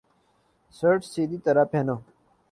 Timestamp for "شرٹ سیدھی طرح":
0.75-1.63